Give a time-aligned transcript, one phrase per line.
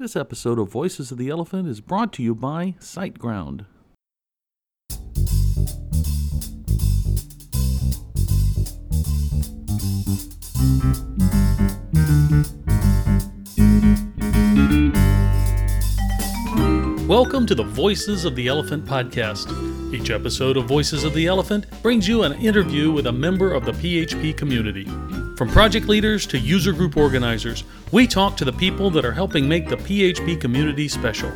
[0.00, 3.66] This episode of Voices of the ElePHPant is brought to you by SiteGround.
[17.08, 19.52] Welcome to the Voices of the ElePHPant podcast.
[19.92, 23.64] Each episode of Voices of the ElePHPant brings you an interview with a member of
[23.64, 24.86] the PHP community.
[25.38, 27.62] From project leaders to user group organizers,
[27.92, 31.30] we talk to the people that are helping make the PHP community special.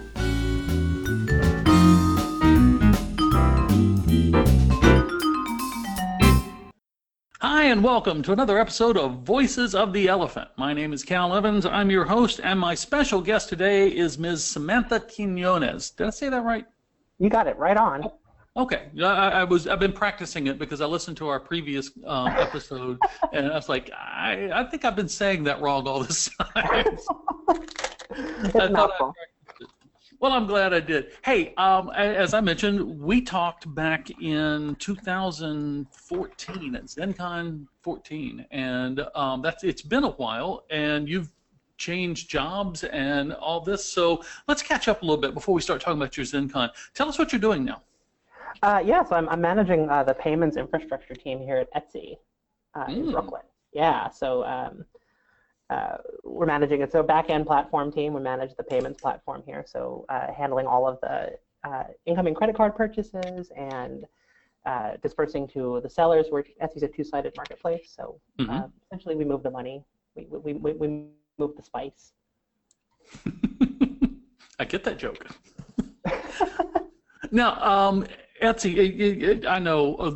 [7.41, 10.49] Hi, and welcome to another episode of Voices of the ElePHPant.
[10.57, 11.65] My name is Cal Evans.
[11.65, 14.43] I'm your host, and my special guest today is Ms.
[14.43, 15.95] Samantha Quiñones.
[15.95, 16.67] Did I say that right?
[17.21, 18.03] You got it right on.
[18.03, 18.19] Oh,
[18.55, 22.29] Okay, I, I was I've been practicing it because I listened to our previous um,
[22.29, 22.99] episode,
[23.33, 26.99] and I was like, I, I think I've been saying that wrong all this time.
[28.15, 29.15] It's I a thought I mouthful.
[30.21, 31.13] Well, I'm glad I did.
[31.25, 39.41] Hey, um, as I mentioned, we talked back in 2014 at ZendCon 14, and um,
[39.41, 41.33] that's it's been a while, and you've
[41.79, 43.83] changed jobs and all this.
[43.85, 46.69] So let's catch up a little bit before we start talking about your ZendCon.
[46.93, 47.83] Tell us what you're doing now.
[48.63, 52.17] Uh, yeah, so I'm, I'm managing uh, the payments infrastructure team here at Etsy
[52.75, 53.13] uh, in Mm.
[53.13, 53.43] Brooklyn.
[53.73, 54.85] Yeah, so um,
[55.71, 56.93] uh, we're managing it.
[56.93, 58.13] So back-end platform team.
[58.13, 62.57] We manage the payments platform here, so uh, handling all of the uh, incoming credit
[62.57, 64.05] card purchases and
[64.67, 66.27] uh, dispersing to the sellers.
[66.31, 68.65] We're Etsy's a two-sided marketplace, so Mhm.
[68.65, 70.89] uh, essentially we move the money, we, we, we, we
[71.39, 72.13] move the spice.
[74.59, 75.27] I get that joke.
[77.33, 78.07] now, um,
[78.43, 80.11] Etsy, I- I I know uh,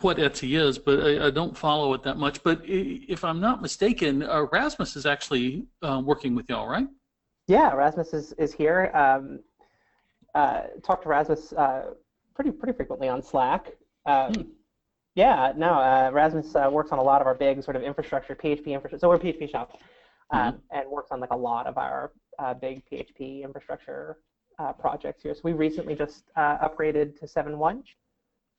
[0.00, 2.42] what Etsy is, but I I don't follow it that much.
[2.42, 6.88] But if I'm not mistaken, uh, Rasmus is actually uh, working with y'all, right?
[7.46, 8.90] Yeah, Rasmus is, is here.
[8.94, 9.40] Um,
[10.34, 11.90] uh, talk to Rasmus uh,
[12.34, 13.72] pretty pretty frequently on Slack.
[14.06, 14.42] Um, Hmm.
[15.14, 18.36] Yeah, no, uh, Rasmus uh, works on a lot of our big sort of infrastructure,
[18.36, 18.98] PHP infrastructure.
[19.00, 19.76] So we're a PHP shop,
[20.30, 24.18] um, and works on like a lot of our uh, big PHP infrastructure
[24.58, 25.34] uh, projects here.
[25.34, 27.82] So we recently just uh, upgraded to 7.1,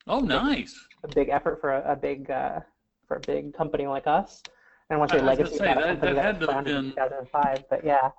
[0.08, 0.80] Oh, nice.
[1.04, 2.60] a big effort for a, a big uh,
[3.08, 4.42] for a big company like us.
[4.90, 6.48] And once I- say I was gonna legacy, say, that- company that that had was
[6.48, 7.64] to have founded in been- 2005.
[7.70, 8.12] But yeah,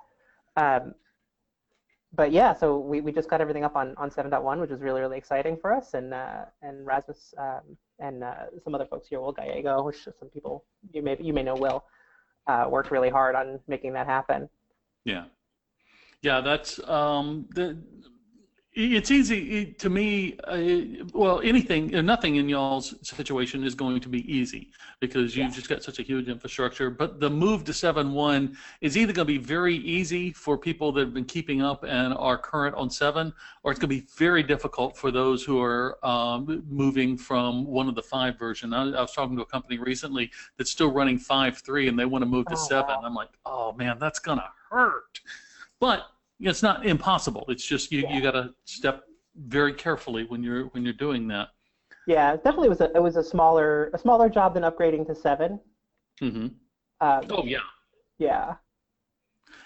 [0.57, 0.95] um,
[2.13, 5.01] but yeah, so we, we just got everything up on, on 7.1, which is really
[5.01, 5.95] really exciting for us.
[5.95, 10.29] And uh, and Rasmus um, and uh, some other folks here, Will Gallego, which some
[10.33, 11.85] people you may you may know Will,
[12.47, 14.49] uh, worked really hard on making that happen.
[15.05, 15.25] Yeah.
[16.23, 17.79] Yeah, that's um, the.
[18.73, 20.39] It's easy to me.
[20.45, 24.71] Uh, well, anything, uh, nothing in y'all's situation is going to be easy
[25.01, 25.55] because you've Yeah.
[25.55, 26.89] just got such a huge infrastructure.
[26.89, 30.93] But the move to seven one is either going to be very easy for people
[30.93, 34.07] that have been keeping up and are current on 7, or it's going to be
[34.17, 38.73] very difficult for those who are um, moving from one of the 5 version.
[38.73, 42.07] I, I was talking to a company recently that's still running five three and they
[42.07, 42.89] want to move to Oh, 7.
[42.89, 43.03] wow.
[43.05, 45.21] I'm like, oh man, that's going to hurt.
[45.81, 46.07] But
[46.39, 47.45] it's not impossible.
[47.49, 48.15] It's just you, Yeah.
[48.15, 49.05] you got to step
[49.37, 51.49] very carefully when you're when you're doing that.
[52.07, 55.15] Yeah, it definitely was a it was a smaller a smaller job than upgrading to
[55.15, 55.61] seven.
[56.21, 56.49] Mm-hmm.
[57.01, 57.59] Um, Oh yeah.
[58.19, 58.55] yeah.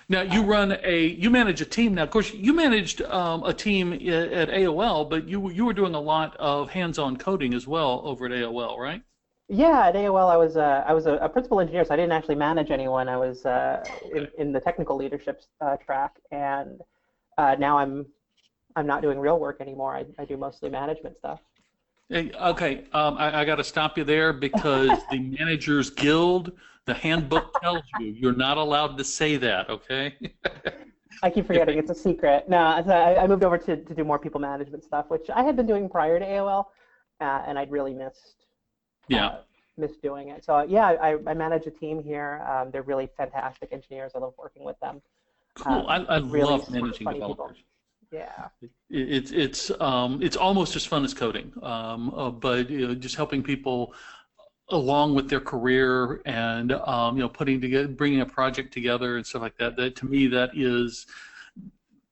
[0.09, 1.95] Now you run a you manage a team.
[1.95, 5.95] Now, of course, you managed um, a team at AOL, but you you were doing
[5.95, 9.03] a lot of hands-on coding as well over at AOL, right?
[9.49, 12.13] Yeah, at AOL, I was uh, I was a, a principal engineer, so I didn't
[12.13, 13.09] actually manage anyone.
[13.09, 13.85] I was uh,
[14.15, 16.81] in, in the technical leadership uh, track, and
[17.37, 18.07] uh, now I'm
[18.75, 19.95] I'm not doing real work anymore.
[19.95, 21.41] I, I do mostly management stuff.
[22.09, 26.53] Hey, okay, um, I, I got to stop you there because the Managers Guild,
[26.87, 29.69] the handbook tells you you're not allowed to say that.
[29.69, 30.15] Okay.
[31.23, 32.49] I keep forgetting it's a secret.
[32.49, 35.57] No, I, I moved over to, to do more people management stuff, which I had
[35.57, 36.67] been doing prior to AOL,
[37.21, 38.44] uh, and I'd really missed
[39.09, 39.27] Yeah.
[39.27, 39.41] uh,
[39.77, 40.45] missed doing it.
[40.45, 42.45] So yeah, I, I manage a team here.
[42.49, 44.13] Um, they're really fantastic engineers.
[44.15, 45.03] I love working with them.
[45.55, 45.87] Cool.
[45.89, 47.35] I, I really love managing funny people.
[47.35, 47.59] developers.
[48.13, 48.49] Yeah.
[48.63, 52.95] It- It's it's um, it's almost as fun as coding, um, uh, but you know,
[52.95, 53.93] just helping people
[54.71, 59.27] along with their career and um, you know putting together, bringing a project together and
[59.27, 59.77] stuff like that.
[59.77, 61.07] That to me, that is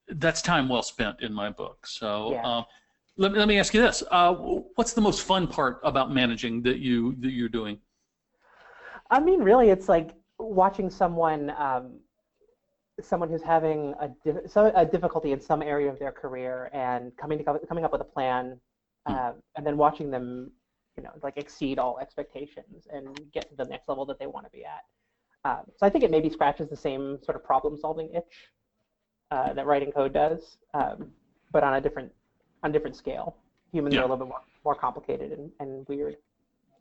[0.09, 1.87] that's time well spent in my book.
[1.87, 2.33] So.
[2.33, 2.43] Yeah.
[2.59, 2.65] Um,
[3.17, 6.63] let me, let me ask you this: uh, What's the most fun part about managing
[6.63, 7.79] that you that you're doing?
[9.11, 11.99] I mean, really, it's like watching someone, um,
[13.01, 17.39] someone who's having a, so, a difficulty in some area of their career and coming
[17.39, 18.59] to, coming up with a plan,
[19.07, 19.15] Hmm.
[19.15, 20.53] uh, and then watching them,
[20.97, 24.47] you know, like exceed all expectations and get to the next level that they want
[24.47, 24.85] to be at.
[25.45, 28.53] Um, so I think it maybe scratches the same sort of problem-solving itch
[29.33, 31.11] uh, that writing code does, um,
[31.51, 32.13] but on a different
[32.63, 33.37] on a different scale.
[33.73, 34.01] Humans Yeah.
[34.01, 36.17] are a little bit more, more complicated and, and weird.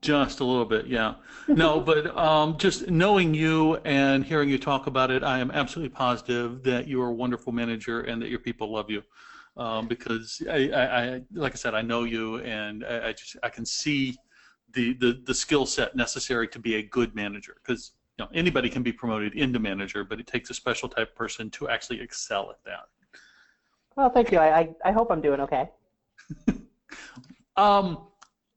[0.02, 1.16] Just a little bit, yeah.
[1.48, 5.96] No, but um, just knowing you and hearing you talk about it, I am absolutely
[5.96, 9.04] positive that you are a wonderful manager and that your people love you.
[9.58, 10.84] Um, because I, I,
[11.16, 14.18] I, like I said, I know you, and I, I just I can see
[14.72, 17.58] the the, the skill set necessary to be a good manager.
[17.62, 21.10] Because you know anybody can be promoted into manager, but it takes a special type
[21.10, 22.86] of person to actually excel at that.
[23.96, 24.38] Well, thank you.
[24.38, 25.70] I, I, I hope I'm doing okay.
[27.58, 28.08] Um,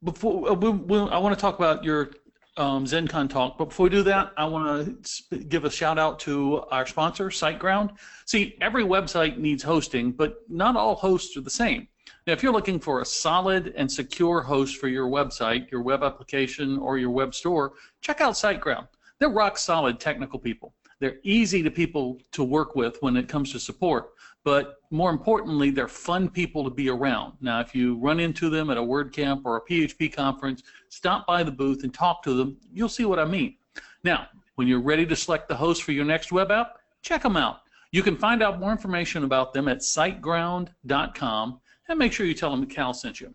[0.02, 2.10] before uh, we, we, I want to talk about your
[2.56, 6.20] um, ZendCon talk, but before we do that, I want to give a shout out
[6.20, 7.96] to our sponsor, SiteGround.
[8.26, 11.88] See, every website needs hosting, but not all hosts are the same.
[12.26, 16.02] Now, if you're looking for a solid and secure host for your website, your web
[16.02, 18.88] application, or your web store, check out SiteGround.
[19.18, 20.74] They're rock solid technical people.
[21.04, 25.68] They're easy to people to work with when it comes to support, but more importantly,
[25.68, 27.34] they're fun people to be around.
[27.42, 31.42] Now, if you run into them at a WordCamp or a PHP conference, stop by
[31.42, 32.56] the booth and talk to them.
[32.72, 33.56] You'll see what I mean.
[34.02, 37.36] Now, when you're ready to select the host for your next web app, check them
[37.36, 37.58] out.
[37.90, 41.60] You can find out more information about them at siteground.com
[41.90, 43.34] and make sure you tell them Cal sent you.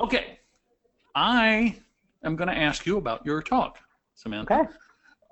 [0.00, 0.40] Okay,
[1.14, 1.76] I
[2.24, 3.78] am going to ask you about your talk,
[4.16, 4.54] Samantha.
[4.54, 4.72] Okay.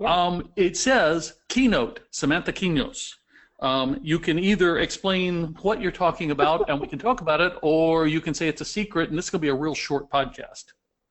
[0.03, 0.15] Yeah.
[0.15, 3.15] Um, it says keynote, Samantha Quinos.
[3.61, 7.53] Um, you can either explain what you're talking about and we can talk about it,
[7.63, 10.65] or you can say it's a secret and this to be a real short podcast.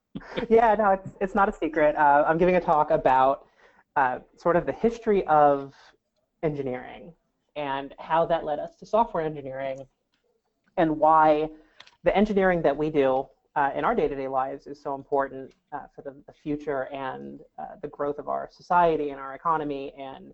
[0.49, 1.95] yeah, no, it's, it's not a secret.
[1.95, 3.45] Uh, I'm giving a talk about
[3.95, 5.73] uh, sort of the history of
[6.43, 7.13] engineering
[7.55, 9.87] and how that led us to software engineering
[10.75, 11.49] and why
[12.03, 13.25] the engineering that we do
[13.55, 17.75] uh, in our day-to-day lives is so important uh, for the, the, future and uh,
[17.81, 20.33] the growth of our society and our economy and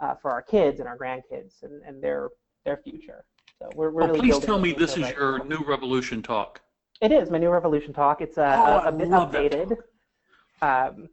[0.00, 2.28] uh, for our kids and our grandkids and, and their
[2.64, 3.24] their future.
[3.58, 5.44] So we're, we're Oh, really please tell me this is right your now.
[5.44, 6.60] new Revolution talk.
[7.00, 8.20] It is my new Revolution talk.
[8.20, 9.76] It's a, Oh, a, a bit updated.
[10.60, 11.08] Um,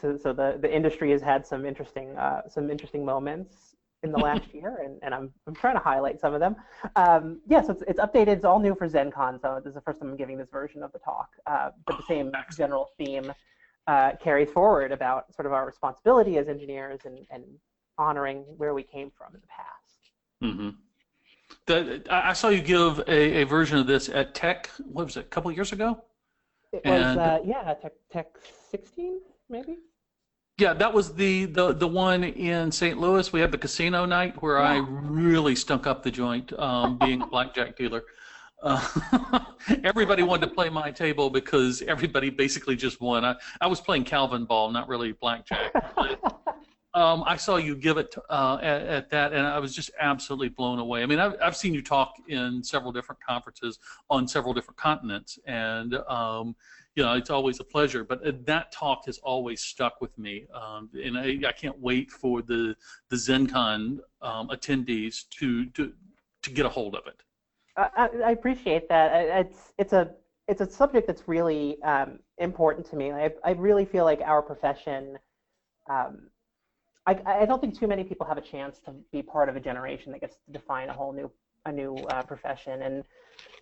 [0.00, 3.73] so, so the, the industry has had some interesting uh, some interesting moments
[4.04, 6.54] in the last year, and, and I'm, I'm trying to highlight some of them.
[6.94, 8.28] Um, yeah, so it's, it's updated.
[8.28, 10.82] It's all new for ZendCon, so this is the first time I'm giving this version
[10.82, 11.30] of the talk.
[11.46, 13.32] Uh, but the same general theme
[13.86, 17.44] uh, carries forward about sort of our responsibility as engineers and, and
[17.98, 20.00] honoring where we came from in the past.
[20.42, 20.70] Mm-hmm.
[21.66, 24.68] The, I I saw you give a, a version of this at Tek.
[24.84, 25.20] What was it?
[25.20, 26.02] A couple years ago?
[26.72, 28.26] It was And- uh, yeah, Tek Tek
[28.70, 29.78] 16 maybe.
[30.56, 32.96] Yeah, that was the, the, the one in St.
[32.96, 33.32] Louis.
[33.32, 37.26] We had the casino night where I really stunk up the joint, um, being a
[37.26, 38.04] blackjack dealer.
[38.62, 39.40] Uh,
[39.84, 43.24] everybody wanted to play my table because everybody basically just won.
[43.24, 45.72] I, I was playing Calvin ball, not really blackjack.
[45.96, 46.22] But,
[46.94, 50.50] um, I saw you give it uh, at, at that, and I was just absolutely
[50.50, 51.02] blown away.
[51.02, 55.36] I mean, I've, I've seen you talk in several different conferences on several different continents,
[55.46, 56.54] and um,
[56.94, 58.04] you know, it's always a pleasure.
[58.04, 62.10] But uh, that talk has always stuck with me, um, and I, I can't wait
[62.10, 62.76] for the
[63.08, 65.92] the ZendCon um, attendees to to
[66.42, 67.22] to get a hold of it.
[67.76, 69.46] I, I- appreciate that.
[69.46, 70.10] It's it's a
[70.46, 73.10] it's a subject that's really um, important to me.
[73.12, 75.18] I I really feel like our profession.
[75.90, 76.28] Um,
[77.06, 79.60] I I don't think too many people have a chance to be part of a
[79.60, 81.30] generation that gets to define a whole new
[81.66, 83.04] a new uh, profession and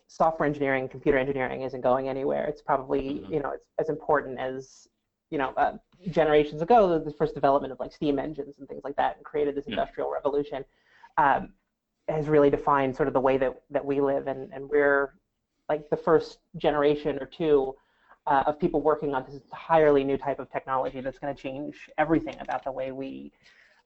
[0.09, 2.45] software engineering, computer engineering isn't going anywhere.
[2.47, 3.33] It's probably Mhm.
[3.33, 4.89] you know it's as important as
[5.31, 5.75] you know uh,
[6.11, 9.55] generations ago the first development of like steam engines and things like that and created
[9.55, 9.75] this Yeah.
[9.77, 10.65] industrial revolution.
[11.19, 11.55] Um,
[12.09, 15.15] has really defined sort of the way that, that we live and, and we're
[15.69, 17.75] like the first generation or two
[18.27, 21.89] uh, of people working on this entirely new type of technology that's going to change
[21.99, 23.33] everything about the way we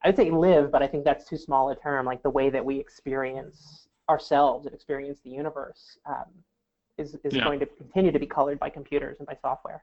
[0.04, 2.50] i would say live but i think that's too small a term like the way
[2.50, 6.26] that we experience ourselves and experience the universe um,
[6.98, 7.44] is, is Yeah.
[7.44, 9.82] going to continue to be colored by computers and by software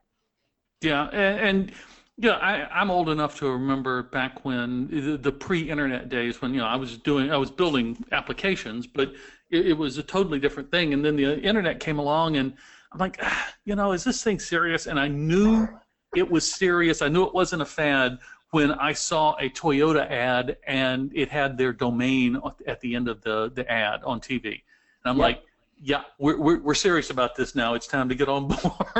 [0.82, 1.72] Yeah, and, and
[2.16, 6.60] yeah, I, I'm old enough to remember back when the, the pre-internet days when you
[6.60, 9.12] know I was doing I was building applications, but
[9.50, 10.92] it, it was a totally different thing.
[10.92, 12.54] And then the internet came along, and
[12.92, 14.86] I'm like, ah, you know, is this thing serious?
[14.86, 15.68] And I knew
[16.14, 17.02] it was serious.
[17.02, 18.18] I knew it wasn't a fad
[18.54, 23.20] when I saw a Toyota ad and it had their domain at the end of
[23.22, 25.22] the the ad on TV, and I'm Yeah.
[25.22, 25.42] like.
[25.86, 27.74] Yeah, we're, we're, we're serious about this now.
[27.74, 28.46] It's time to get on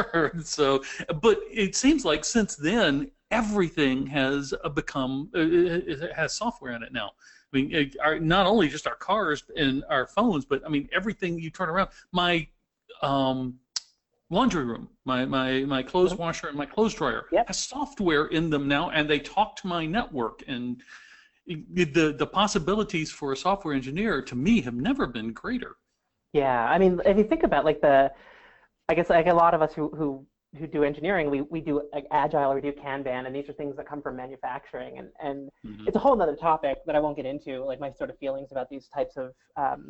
[0.05, 0.45] board.
[0.45, 0.83] so,
[1.23, 6.73] but it seems like since then everything has uh, become uh, it it has software
[6.73, 7.13] in it now.
[7.53, 10.89] I mean, it, our, not only just our cars and our phones, but I mean
[10.93, 11.91] everything you turn around.
[12.13, 12.49] My
[13.03, 13.39] um,
[14.37, 17.45] laundry room, my my my clothes washer and my clothes dryer Yep.
[17.51, 20.83] has software in them now, and they talk to my network and.
[21.47, 25.73] the the possibilities for a software engineer to me have never been greater.
[26.43, 27.97] Yeah, I mean, if you think about like the,
[28.91, 30.07] I guess like a lot of us who who
[30.59, 33.57] who do engineering, we, we do like agile or we do Kanban, and these are
[33.61, 35.85] things that come from manufacturing, and and mm-hmm.
[35.87, 38.49] it's a whole other topic that I won't get into, like my sort of feelings
[38.55, 39.27] about these types of
[39.65, 39.81] um,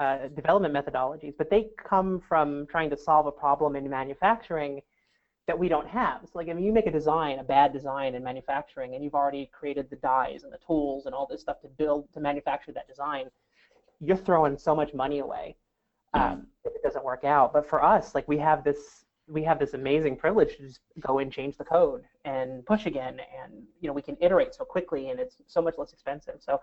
[0.00, 4.80] uh, development methodologies, but they come from trying to solve a problem in manufacturing
[5.46, 6.20] that we don't have.
[6.24, 9.50] So like if you make a design, a bad design in manufacturing, and you've already
[9.52, 12.88] created the dies and the tools and all this stuff to build to manufacture that
[12.88, 13.26] design,
[14.00, 15.56] you're throwing so much money away
[16.14, 17.52] um, if it doesn't work out.
[17.52, 21.20] But for us, like we have this we have this amazing privilege to just go
[21.20, 25.10] and change the code and push again, and you know we can iterate so quickly,
[25.10, 26.36] and it's so much less expensive.
[26.40, 26.60] So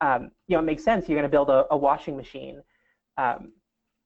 [0.00, 1.08] um, you know it makes sense.
[1.08, 2.62] You're going to build a, a washing machine.
[3.20, 3.52] Um,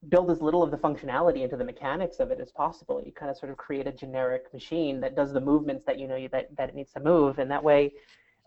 [0.09, 3.03] build as little of the functionality into the mechanics of it as possible.
[3.05, 6.07] You kind of sort of create a generic machine that does the movements that you
[6.09, 7.39] know that, that it needs to move.
[7.39, 7.93] And that way,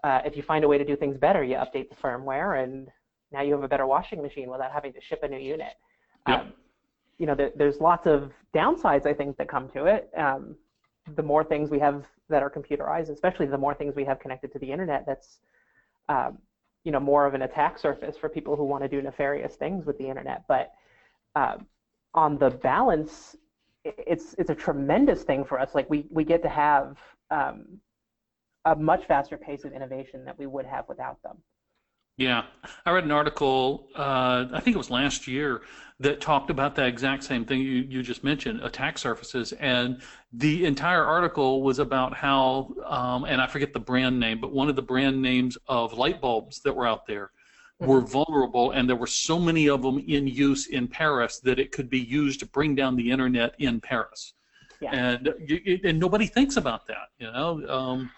[0.03, 2.89] uh, if you find a way to do things better, you update the firmware and
[3.31, 5.74] now you have a better washing machine without having to ship a new unit.
[6.27, 6.39] Yep.
[6.39, 6.53] Um,
[7.17, 10.09] you know, there, there's lots of downsides, I think, that come to it.
[10.15, 10.55] Um,
[11.15, 14.51] the more things we have that are computerized, especially the more things we have connected
[14.53, 15.39] to the internet, that's
[16.09, 16.38] um,
[16.88, 19.86] you know more of an attack surface for people who want to do nefarious things
[19.86, 20.46] with the internet.
[20.48, 20.72] But
[21.36, 21.58] uh,
[22.13, 23.36] on the balance,
[23.84, 25.75] it's it's a tremendous thing for us.
[25.75, 26.96] Like we we get to have
[27.29, 27.82] um,
[28.63, 31.36] a much faster pace of innovation that we would have without them.
[32.17, 32.45] Yeah,
[32.83, 35.62] I read an article, uh, I think it was last year,
[36.00, 39.51] that talked about that exact same thing you, you just mentioned, attack surfaces.
[39.53, 40.01] And
[40.33, 44.67] the entire article was about how, um, and I forget the brand name, but one
[44.67, 47.31] of the brand names of light bulbs that were out there
[47.79, 48.12] were mm-hmm.
[48.12, 51.89] vulnerable, and there were so many of them in use in Paris that it could
[51.89, 54.33] be used to bring down the internet in Paris.
[54.81, 54.91] Yeah.
[54.91, 55.27] And
[55.83, 57.67] and nobody thinks about that, you know.
[57.67, 58.12] Um,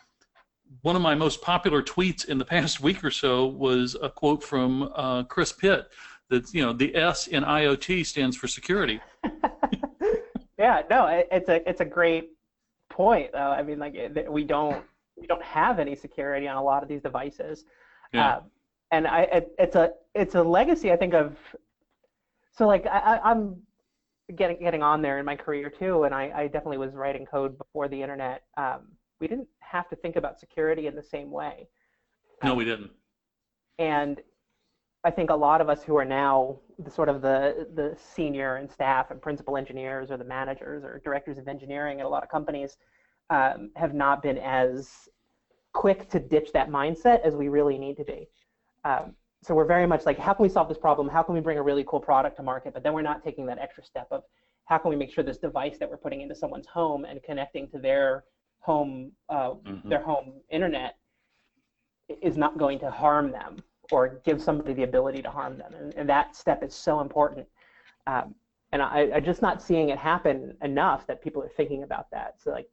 [0.81, 4.43] one of my most popular tweets in the past week or so was a quote
[4.43, 5.89] from uh, Chris Pitt
[6.29, 8.99] that you know the S in IoT stands for security.
[10.57, 12.31] yeah, no, it's a it's a great
[12.89, 13.31] point.
[13.33, 13.39] Though.
[13.39, 13.95] I mean, like
[14.29, 14.83] we don't
[15.17, 17.65] we don't have any security on a lot of these devices.
[18.13, 18.27] Yeah.
[18.27, 18.41] Uh,
[18.91, 21.35] and I it, it's a it's a legacy I think of.
[22.51, 23.61] So like I, I'm
[24.35, 27.57] getting getting on there in my career too, and I, I definitely was writing code
[27.57, 28.43] before the internet.
[28.57, 31.67] Um, we didn't have to think about security in the same way.
[32.43, 32.91] No, we didn't.
[33.77, 34.21] And
[35.03, 38.57] I think a lot of us who are now the sort of the the senior
[38.57, 42.23] and staff and principal engineers or the managers or directors of engineering at a lot
[42.23, 42.77] of companies
[43.29, 45.07] um, have not been as
[45.73, 48.27] quick to ditch that mindset as we really need to be.
[48.83, 51.07] Um, so we're very much like, how can we solve this problem?
[51.07, 52.73] How can we bring a really cool product to market?
[52.73, 54.23] But then we're not taking that extra step of
[54.65, 57.69] how can we make sure this device that we're putting into someone's home and connecting
[57.69, 58.25] to their
[58.59, 59.89] home, uh, mm-hmm.
[59.89, 60.97] their home internet
[62.21, 63.57] is not going to harm them
[63.91, 65.73] or give somebody the ability to harm them.
[65.73, 67.47] And, and that step is so important.
[68.07, 68.35] Um,
[68.71, 72.35] and I, I'm just not seeing it happen enough that people are thinking about that.
[72.43, 72.69] So like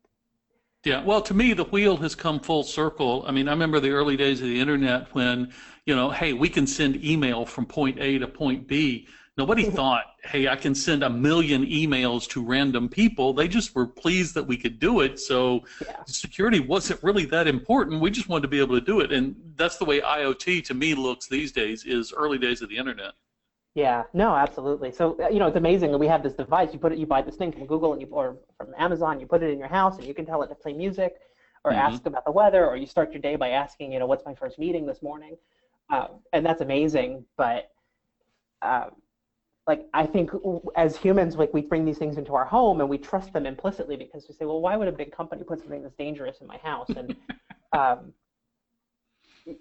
[0.87, 3.25] yeah, well, to me, the wheel has come full circle.
[3.27, 5.53] I mean, I remember the early days of the internet when,
[5.85, 9.09] you know, hey, we can send email from point A to point B.
[9.37, 13.33] Nobody thought, hey, I can send a million emails to random people.
[13.33, 15.21] They just were pleased that we could do it.
[15.21, 15.97] So yeah.
[16.07, 18.01] security wasn't really that important.
[18.01, 19.13] We just wanted to be able to do it.
[19.13, 22.77] And that's the way IoT to me looks these days is early days of the
[22.77, 23.13] internet.
[23.77, 24.91] Yeah, no, absolutely.
[24.91, 26.73] So uh, you know, it's amazing that we have this device.
[26.73, 29.21] You put it, you buy this thing from Google and you or from Amazon.
[29.21, 31.17] You put it in your house and you can tell it to play music,
[31.63, 31.81] or mm-hmm.
[31.81, 34.35] ask about the weather, or you start your day by asking, you know, what's my
[34.35, 35.37] first meeting this morning,
[35.91, 37.27] uh, and that's amazing.
[37.37, 37.71] But
[38.63, 38.87] uh,
[39.67, 40.31] like I think
[40.77, 43.97] as humans, like we bring these things into our home and we trust them implicitly
[43.97, 46.59] because we say, well, why would a big company put something that's dangerous in my
[46.59, 46.89] house?
[46.91, 47.17] And
[47.73, 48.13] um,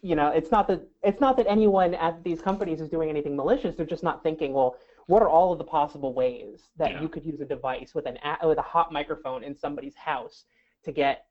[0.01, 3.35] you know, it's not that it's not that anyone at these companies is doing anything
[3.35, 3.75] malicious.
[3.75, 7.01] They're just not thinking, well, what are all of the possible ways that yeah.
[7.01, 10.45] you could use a device with an with a hot microphone in somebody's house
[10.83, 11.25] to get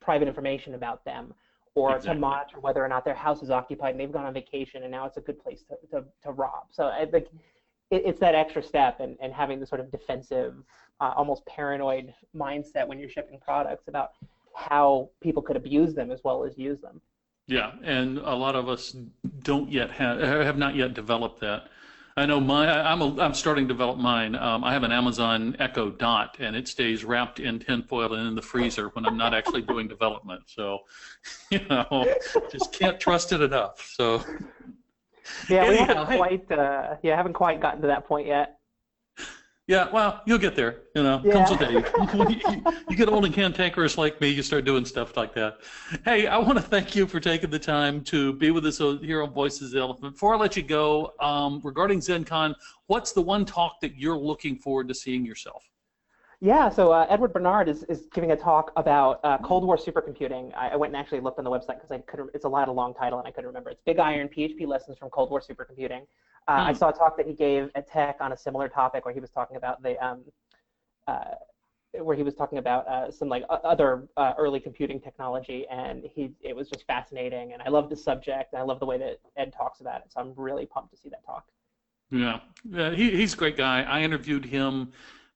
[0.00, 1.34] private information about them,
[1.74, 2.14] or exactly.
[2.14, 4.90] to monitor whether or not their house is occupied and they've gone on vacation and
[4.90, 6.66] now it's a good place to to, to rob.
[6.70, 7.26] So I think
[7.90, 10.54] it, it's that extra step and, and having the sort of defensive,
[11.00, 14.12] uh, almost paranoid mindset when you're shipping products about
[14.54, 17.00] how people could abuse them as well as use them.
[17.46, 18.96] Yeah, and a lot of us
[19.42, 21.68] don't yet have have not yet developed that.
[22.16, 24.36] I know my I'm a, I'm starting to develop mine.
[24.36, 28.34] Um, I have an Amazon Echo Dot, and it stays wrapped in tinfoil and in
[28.36, 30.42] the freezer when I'm not actually doing development.
[30.46, 30.80] So,
[31.50, 32.14] you know,
[32.52, 33.84] just can't trust it enough.
[33.96, 34.22] So.
[35.48, 36.50] Yeah, we haven't quite.
[36.52, 38.56] Uh, yeah, haven't quite gotten to that point yet.
[39.66, 40.82] Yeah, well, you'll get there.
[40.96, 41.32] You know, Yeah.
[41.46, 41.72] comes a day.
[42.34, 45.58] you, you get old and cantankerous like me, you start doing stuff like that.
[46.04, 49.22] Hey, I want to thank you for taking the time to be with us here
[49.22, 50.12] on Voices of the ElePHPant.
[50.14, 52.56] Before I let you go, um, regarding ZendCon,
[52.88, 55.70] what's the one talk that you're looking forward to seeing yourself?
[56.42, 60.54] Yeah, so uh, Edward Barnard is, is giving a talk about uh, Cold War supercomputing.
[60.56, 62.30] I, I went and actually looked on the website because I couldn't.
[62.32, 63.68] It's a lot of long title and I couldn't remember.
[63.68, 66.00] It's Big Iron PHP lessons from Cold War supercomputing.
[66.48, 66.78] Uh, I Hmm.
[66.78, 69.30] saw a talk that he gave at Tek on a similar topic where he was
[69.30, 70.24] talking about the um,
[71.06, 71.34] uh,
[72.00, 76.32] where he was talking about uh, some like other uh, early computing technology, and he
[76.40, 77.52] it was just fascinating.
[77.52, 80.12] And I love the subject, and I love the way that Ed talks about it.
[80.12, 81.44] So I'm really pumped to see that talk.
[82.10, 83.82] Yeah, yeah he, he's a great guy.
[83.82, 84.92] I interviewed him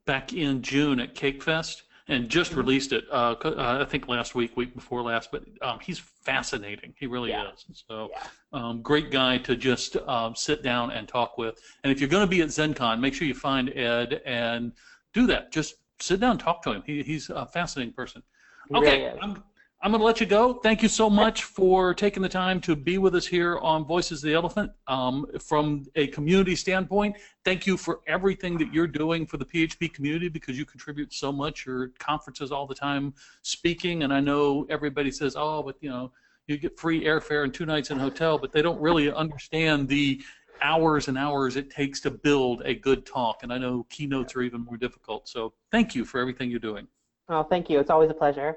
[0.06, 3.04] back in June at Cake Fest and just released it.
[3.10, 5.30] Uh, uh, I think last week, week before last.
[5.32, 6.92] But um, he's fascinating.
[6.98, 7.50] He really Yeah.
[7.52, 7.84] is.
[7.88, 8.26] So Yeah.
[8.52, 11.58] um, great guy to just um, sit down and talk with.
[11.82, 14.72] And if you're going to be at ZendCon, make sure you find Ed and
[15.14, 15.50] do that.
[15.50, 16.82] Just sit down, and talk to him.
[16.84, 18.22] He, he's a fascinating person.
[18.68, 19.44] He Okay, really.
[19.84, 20.54] I'm, going to let you go.
[20.54, 24.24] Thank you so much for taking the time to be with us here on Voices
[24.24, 24.72] of the ElePHPant.
[24.86, 29.92] Um, from a community standpoint, thank you for everything that you're doing for the PHP
[29.92, 31.66] community because you contribute so much.
[31.66, 33.12] Your conferences all the time
[33.42, 36.10] speaking, and I know everybody says, oh, but you know,
[36.46, 39.86] you get free airfare and two nights in a hotel, but they don't really understand
[39.86, 40.22] the
[40.62, 43.42] hours and hours it takes to build a good talk.
[43.42, 45.28] And I know keynotes are even more difficult.
[45.28, 46.88] So thank you for everything you're doing.
[47.28, 47.80] Oh, thank you.
[47.80, 48.56] It's always a pleasure.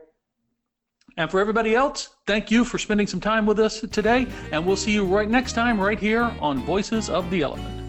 [1.16, 4.76] And for everybody else, thank you for spending some time with us today, and we'll
[4.76, 7.84] see you right next time right here on Voices of the ElePHPant.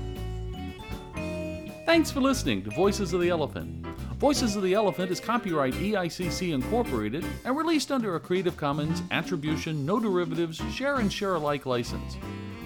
[1.85, 3.85] Thanks for listening to Voices of the ElePHPant.
[4.19, 9.87] Voices of the ElePHPant is copyright EICC Incorporated and released under a Creative Commons Attribution,
[9.87, 12.17] No Derivatives, Share and Share Alike license.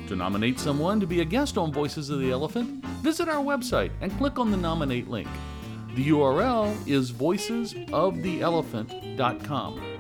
[0.09, 3.91] To nominate someone to be a guest on Voices of the ElePHPant, visit our website
[4.01, 5.29] and click on the nominate link.
[5.95, 9.92] The URL is voicesoftheelephpant.com.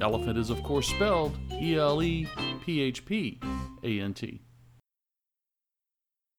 [0.00, 2.26] ElePHPant is, of course, spelled E L E
[2.64, 3.38] P H P
[3.82, 4.40] A N T.